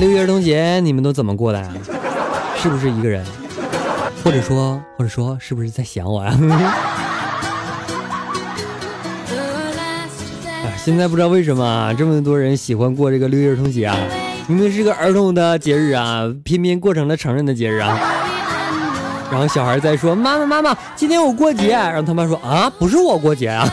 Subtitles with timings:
[0.00, 1.68] 六一儿童节你们都怎么过的啊？
[2.56, 3.22] 是不是一个人？
[4.24, 6.34] 或者说，或者说，是不是在想我 呀？
[10.64, 13.94] 哎，现在不知道为什么这么多人喜欢过这个六一儿童节啊？
[14.46, 18.00] 明明是个儿童的节日啊，偏偏过成了成人的节日啊。
[19.30, 23.68] 然后小孩在说：“妈妈，妈妈，今天我过节。”然后他妈说：“啊，不是我过节啊。”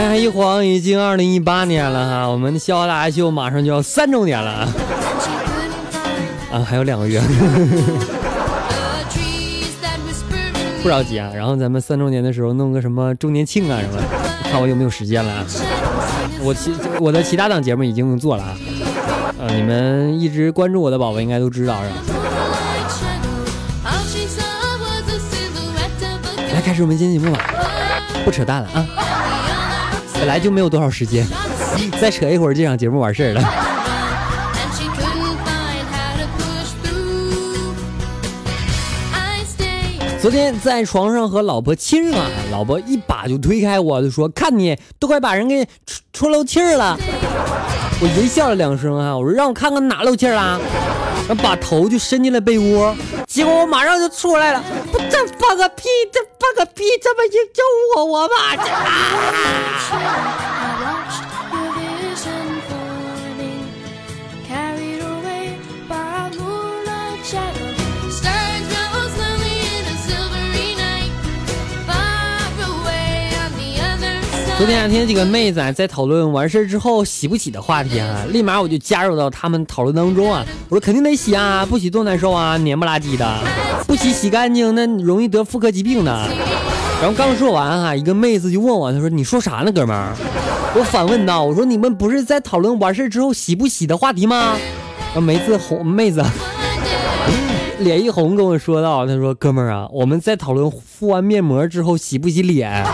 [0.00, 4.66] 哎，一晃已经二零一八年了哈，我们的笑傲大秀马上就要三周年了
[6.50, 7.20] 啊，还有两个月。
[10.82, 14.02] 不着急啊，然后咱们三周年的时候弄个什么周年庆啊什么的，
[14.50, 15.44] 看我有没有时间了。
[16.40, 18.56] 我其我的其他档节目已经做了啊，
[19.38, 21.96] 呃，你们一直关注我的宝宝应该都知道是吧？
[26.54, 27.44] 来开始我们今天节目吧，
[28.24, 28.86] 不扯淡了啊，
[30.20, 31.26] 本来就没有多少时间，
[31.98, 33.42] 再扯一会儿这场节目完事儿了。
[40.20, 46.98] 昨天在床上和老婆亲啊，老婆一把就推开我，就说：“看你都快把人给戳戳漏气儿了。”
[48.02, 50.60] 我淫笑了两声啊，我说：“让我看看哪漏气了。”
[51.26, 52.94] 然后把头就伸进了被窝，
[53.30, 54.60] 结果我马上就出来了，
[54.92, 57.62] 我这放个屁，这放个屁，这么就叫
[57.94, 58.34] 我我吧。
[74.60, 80.44] 昨天听几个妹子在讨论完事之后洗不洗的话题啊，立马我就加入到他们讨论当中啊。
[80.68, 83.38] 我说肯定得洗啊，不洗多难受啊，黏不拉几的，
[83.88, 86.12] 不洗洗干净那容易得妇科疾病的。
[87.00, 90.14] 然后刚说完哈，一个妹子就问我，她说你说啥呢，哥们儿？
[90.76, 94.58] 我反问道，我说你们不是在讨论完事之后洗不洗的话题吗？
[95.06, 96.22] 然后妹子红妹子
[97.78, 102.84] 脸一红跟我说道，她说哥们儿啊，我们在讨论敷完面膜之后洗不洗脸。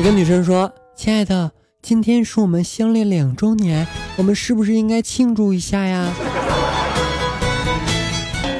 [0.00, 1.50] 一个女生说：“亲爱的，
[1.82, 3.84] 今天是我们相恋两周年，
[4.16, 6.12] 我们是不是应该庆祝一下呀？”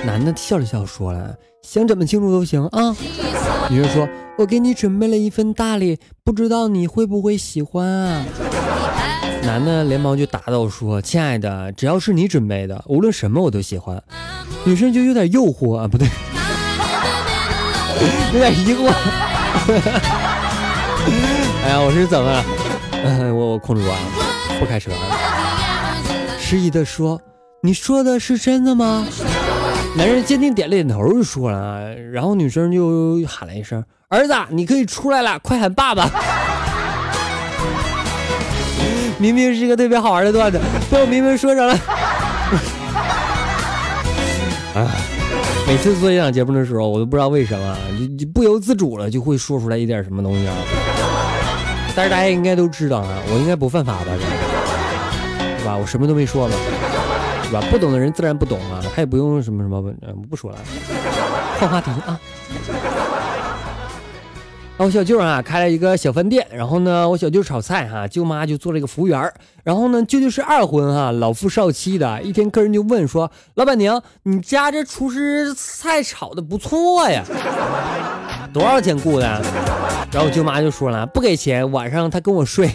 [0.05, 2.97] 男的笑了笑说了：“想怎么庆祝都行啊。”
[3.71, 8.25] 女生说：“我给你准备了一份大礼，不知道你会不会喜欢啊？”
[9.47, 14.03] 男的连忙就答道说：“亲爱的，只要是你准备的，无论什么我都喜欢。”
[14.67, 16.09] 女生就有点诱惑啊，不对，
[18.35, 18.93] 有点疑惑。
[21.69, 22.43] 哎呀，我是怎么了？
[23.35, 23.99] 我我控制不完，
[24.59, 24.91] 不开车。
[26.41, 27.21] 迟疑的说
[27.63, 29.07] ：“你说的是真的吗？”
[29.95, 31.95] 男人坚定点了点头，就说了。
[31.95, 36.09] 然后女生就喊了一声：“儿子，你可以出来了，快喊爸爸！”
[39.21, 40.59] 明明是一个特别好玩的段子，
[40.91, 41.75] 被我明明说成了。
[44.75, 44.91] 啊！
[45.67, 50.55] 每次做这档节目的时候，我都不知道为什么，就就不由自主了，就会说出来一点什么东西啊。
[51.99, 54.05] 但是大家应该都知道啊，我应该不犯法吧？
[55.59, 55.77] 是吧？
[55.77, 56.55] 我什么都没说嘛，
[57.43, 57.61] 是吧？
[57.73, 59.83] 不懂的人自然不懂啊，他也不用什么什么，
[60.31, 60.59] 不说了，
[61.59, 62.21] 换话题啊。
[64.77, 69.33] 我小舅啊开了一个小饭店，然后呢，我小舅炒菜哈，舅妈就做了一个服务员
[69.65, 72.23] 然后呢，舅舅是二婚哈，老夫少妻的。
[72.23, 77.25] 一天客人就问说：“老板娘，你家这厨师菜炒的不错呀，
[78.59, 79.27] 多少钱雇的？”
[80.11, 82.71] 然后我舅妈就说了：“不给钱，晚上他跟我睡。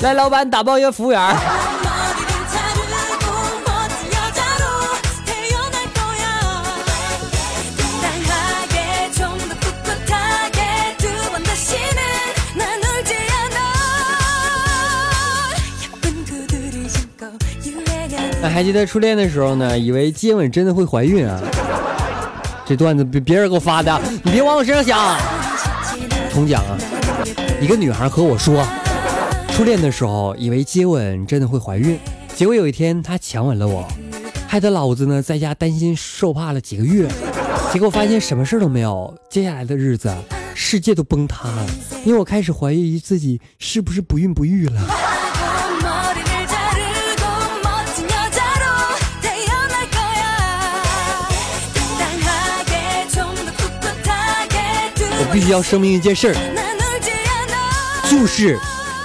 [0.00, 1.36] 来，老板打包一个服务员。
[18.40, 19.78] 那还记得初恋的时候呢？
[19.78, 21.40] 以为接吻真的会怀孕啊？
[22.72, 25.18] 这段子别别人给我发的，你别往我身上想。
[26.32, 26.78] 重讲啊！
[27.60, 28.66] 一个女孩和我说
[29.52, 31.98] ：“初恋的时候，以为接吻真的会怀孕，
[32.34, 33.86] 结果有一天她强吻了我，
[34.48, 37.06] 害得老子呢在家担心受怕了几个月，
[37.74, 39.14] 结果发现什么事都没有。
[39.28, 40.10] 接下来的日子，
[40.54, 41.66] 世界都崩塌了，
[42.06, 44.80] 因为我开始怀疑自己是不是不孕不育了。
[55.32, 56.34] 必须要声明一件事儿，
[58.10, 58.58] 就是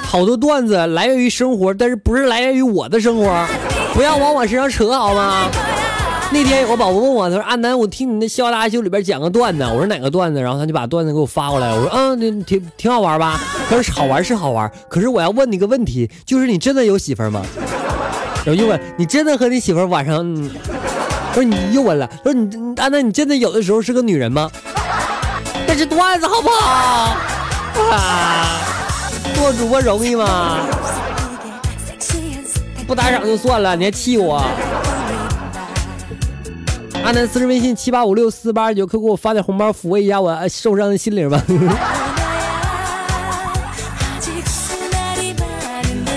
[0.03, 3.47] 好多段子来源于生活，但是不是来源于我的生活，
[3.93, 5.49] 不要往我身上扯好吗？
[6.29, 11.73] 那天有个宝宝问我，他说：“阿南，我听你那《笑大秀》里边讲个段子。”我说：“哪个段子？”然后他就把段子给我发过来。
[11.73, 13.39] 我说：“嗯，挺挺好玩吧？”
[13.69, 17.41] 他说：“好玩是好玩，可是我要问你个问题，就是你真的有媳妇吗？”
[18.43, 20.21] 然后又问：“你真的和你媳妇晚上？”
[21.33, 24.51] 不是你又问了，说：“你阿南，你真的有的时候是个女人吗？”
[25.77, 27.15] 这段子好不好？
[27.91, 28.59] 啊，
[29.35, 30.65] 做主播容易吗？
[32.87, 34.43] 不打赏就算了，你还气我？
[37.03, 41.43] 阿南私人微信七八五六四八二九，快给我发点红包抚慰一下我受伤的心灵吧。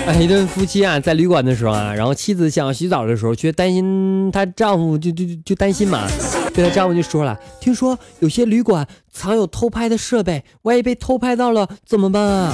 [0.07, 6.07] 哎，一对夫妻啊，在旅馆的时候啊，然后妻子想洗澡的时候，却担心她丈夫，就就就担心嘛，
[6.53, 12.53] 对她丈夫就说了：“听说有些旅馆藏有偷拍的设备，万一被偷拍到了怎么办啊？”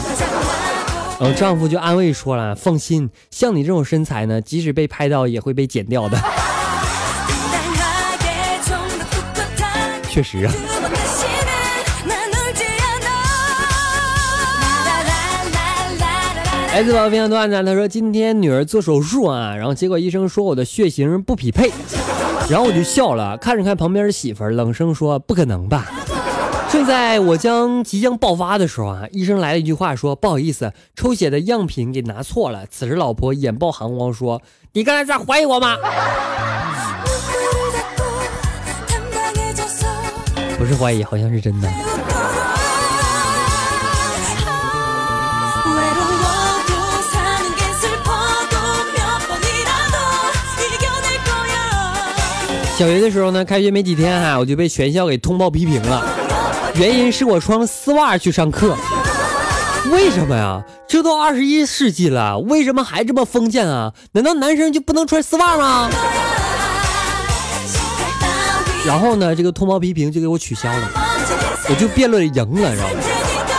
[1.20, 6.18] 然后丈夫就安慰说了：“放心，像你这种身材呢，即使被拍到也会被剪掉的。
[10.10, 10.54] ”确实啊。
[16.74, 21.72] 来自宝分享段子，他说今天女儿做手术啊，然后结果医生说我的血型不匹配，
[22.52, 25.92] 然后我就笑了，看着看旁边的媳妇儿，冷声说不可能吧。
[26.72, 32.66] 正在我将即将爆发的时候啊，医生来了一句话说不好意思，抽血的样品给拿错了。
[32.70, 34.42] 此时老婆眼爆寒光说
[34.74, 35.76] 你刚才在怀疑我吗？
[40.58, 41.70] 不是怀疑，好像是真的。
[52.78, 56.06] 小学的时候呢，开学没几天哈，我就被全校给通报批评了，
[56.76, 58.78] 原因是我穿丝袜去上课。
[59.92, 60.64] 为什么呀？
[60.88, 63.94] 这都二十一世纪了，为什么还这么封建啊？
[64.12, 65.90] 难道男生就不能穿丝袜吗？
[68.86, 70.92] 然后呢，这个通报批评就给我取消了，
[71.70, 72.94] 我就辩论赢了，知道吗？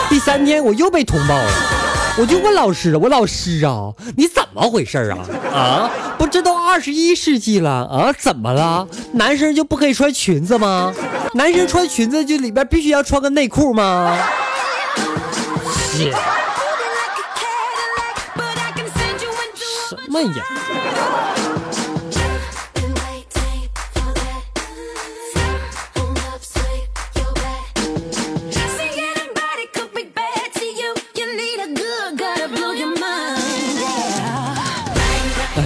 [0.09, 1.51] 第三天我又被通报了，
[2.21, 5.19] 我就问老师，我老师啊，你怎么回事啊？
[5.55, 5.91] 啊？
[6.19, 8.89] 不，这都二十一世纪了啊，怎么了？
[9.13, 10.93] 男生就不可以穿裙子吗？
[11.35, 14.19] 男生穿裙子就里边必须要穿个内裤吗？
[19.89, 20.45] 什么呀？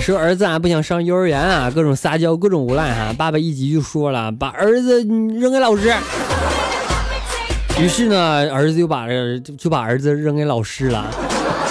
[0.02, 3.14] 说儿子啊不想上幼儿园啊，各种撒娇，各种无赖哈。
[3.16, 5.94] 爸爸一急就说了，把儿子扔给老师。
[7.78, 11.08] 于是呢，儿子就把就就把儿子扔给老师了，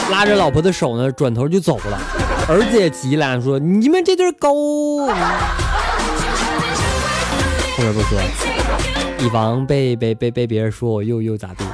[0.09, 1.99] 拉着老婆的手呢，转头就走了。
[2.47, 4.49] 儿子也急了，说你们这对狗。
[5.05, 5.13] 后
[7.83, 8.17] 面不说，
[9.19, 11.65] 以防被被被被别人说我又又咋地。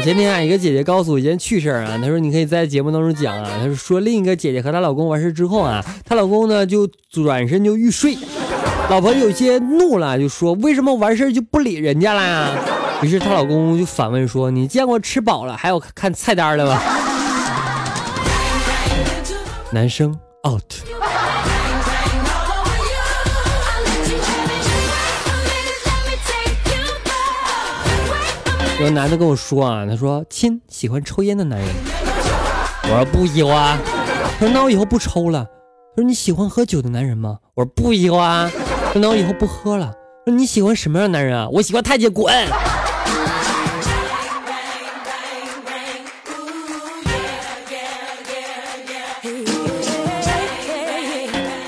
[0.00, 3.50] 前天啊，一个姐姐告诉我一件趣事儿啊，她说你可以在节目当中讲啊。
[3.58, 8.16] 她说说另一个姐姐和她老公完事之后啊，她老公呢就转身就欲睡，
[8.88, 12.56] 老婆有些怒了，就说为什么完事就不理人家了？
[13.02, 16.80] 于是她老公就反问说你见过吃饱了还要看菜单的吗？
[19.72, 20.62] 男生 out。
[28.80, 31.68] 有个男的跟我说啊，他说亲喜欢抽烟的男人，
[32.84, 33.76] 我说不喜欢。
[34.38, 35.44] 他说那我以后不抽了。
[35.96, 37.38] 他说你喜欢喝酒的男人吗？
[37.56, 38.48] 我说不喜欢。
[38.86, 39.92] 他说那我以后不喝了。
[40.24, 41.48] 他说你喜欢什么样的男人啊？
[41.50, 42.32] 我喜欢太监滚。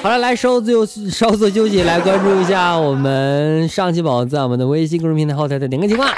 [0.00, 6.08] 好了，来稍作休稍作休息，来关注一下我们上期宝在我们的微信公众平台后台的点歌情况。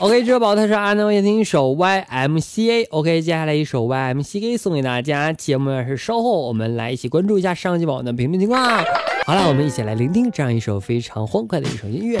[0.00, 2.86] OK，这宝他是阿能也听一首 YMCA。
[2.88, 5.30] OK，接下来一首 YMCA 送给大家。
[5.30, 8.82] 节目也是稍后我们来一起关注一下上期宝的评论情况。
[9.26, 12.18] 好了，我们一起来聆听这样一首非常欢快的一首音乐。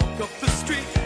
[0.00, 0.99] walk up the street.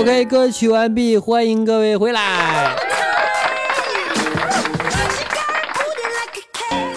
[0.00, 2.74] OK，歌曲完毕，欢迎各位回来。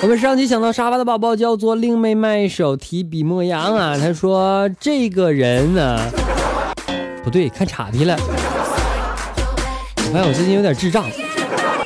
[0.02, 6.00] 我们上期想到沙发的宝宝叫做令妹麦手提笔墨扬啊，他说这个人呢
[7.26, 8.16] 不对，看岔劈了。
[9.98, 11.04] 我发现我最近有点智障，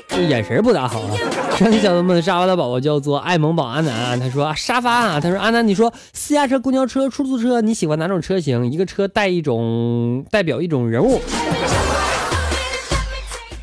[0.09, 1.17] 这眼神不咋好啊。
[1.58, 8.72] 上期小朋友们沙发的宝宝叫做爱萌宝阿南，他说啊沙发啊，他说阿南，你说私家车、公交车、出租车，你喜欢哪种车型？
[8.72, 11.20] 一个车带一种代表一种人物。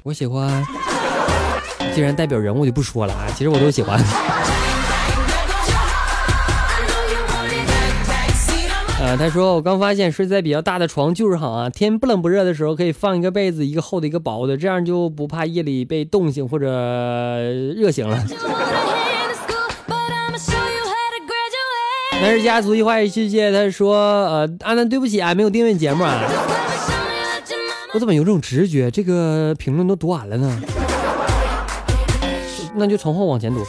[0.03, 0.67] 我喜欢，
[1.95, 4.03] 既然代表人物就不说了啊，其实我都喜欢。
[9.05, 16.67] 呃，他说我刚发现睡在比较大的床就是好啊，天不冷不热的时候可以放一个被子，一个厚的，一个薄的，这样就不怕夜里被冻醒或者
[17.77, 18.17] 热醒了。
[22.23, 23.95] 男士家族一花一世界，他说
[24.25, 26.23] 呃，阿南对不起啊，没有订阅节目啊。
[27.93, 30.63] 我怎么有种直觉，这个评论都读完了呢？
[32.75, 33.63] 那就从后往前读。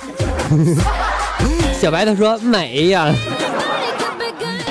[1.78, 3.14] 小白他说美呀。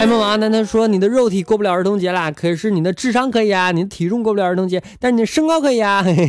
[0.05, 6.03] 爱萌娃呢他说你的肉体过不了儿童节啦，可是你的智商可以啊，你的体重过不了儿童节，但是你的身高可以啊。
[6.05, 6.13] 嘿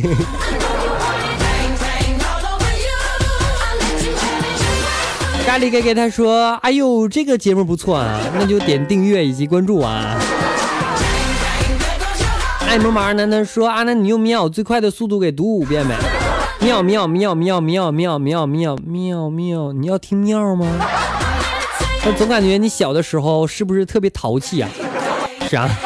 [5.44, 10.16] 咖喱给给他说，哎呦，这个节目不错啊，那就点订阅以及关注啊。
[12.66, 15.94] 爱萌娃呢他说啊，那你用喵最快的速度给读五遍呗。
[16.60, 20.66] 喵喵喵喵喵喵喵喵喵喵，你要听喵吗？
[22.06, 24.68] 我总感觉你小的时候是不是特别淘气啊？
[25.48, 25.68] 是啊。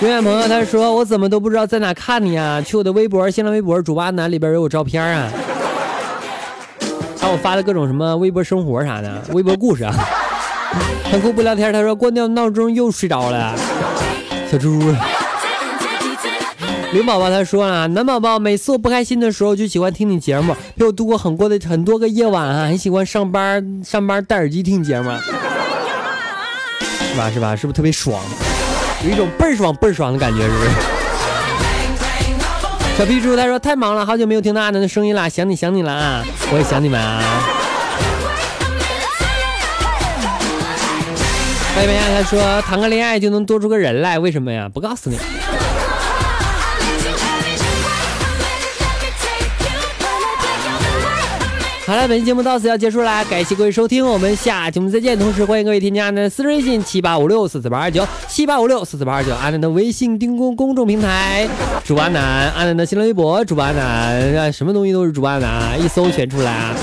[0.00, 2.60] 永远朋友他说我怎么都不知道在哪看你啊？
[2.60, 5.30] 去我的微博、新浪微博主八男里边有我照片啊。
[7.18, 9.94] 还有我发的各种什么微博生活啥的，微博故事啊。
[11.10, 13.54] 很酷不聊天，他说关掉闹钟又睡着了，
[14.50, 14.82] 小猪。
[16.96, 25.10] 女宝宝他说啊，男宝宝每次我不开心的时候就喜欢听你节目，陪我度过很多的很多个夜晚啊，很喜欢上班上班戴耳机听节目，
[27.12, 27.54] 是吧是吧？
[27.54, 28.18] 是不是特别爽？
[29.04, 30.70] 有一种倍儿爽倍儿爽的感觉，是不是？
[32.96, 36.24] 小皮猪他说太忙了，好久没有听到阿南的声音了，想你想你了啊！
[36.50, 37.22] 我也想你们啊。
[41.76, 44.66] 妹妹他说谈个恋爱就能多出个人来，为什么呀？
[44.72, 45.18] 不告诉你。
[51.86, 55.16] 好了，本期节目到此要结束啦，感谢各位收听，我们下期节目再见。
[55.16, 61.48] 同时欢迎各位添加阿南的私人微信七八五六四四八二九七八五六四四八二九，阿南的微信订公公众平台，
[61.84, 66.74] 主播阿南，阿南的新浪微博，主播阿南，什么东西都是主播阿南，一搜全出来啊。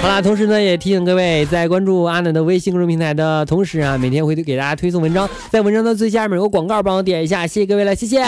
[0.00, 8.24] 好啦，同时呢也提醒各位，在关注阿南的微信公众平台的同时啊，每天会给大家推送文章，在文章的最下面有个广告，帮我点一下，谢谢各位了，谢谢，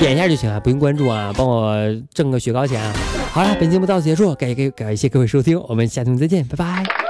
[0.00, 1.76] 点一下就行啊，不用关注啊，帮我
[2.14, 2.90] 挣个雪糕钱啊。
[3.32, 7.09] 好了，本节目到此结束，感谢感谢各位收听，我们下期再见，拜拜。